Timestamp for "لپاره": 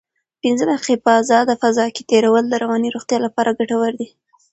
3.25-3.55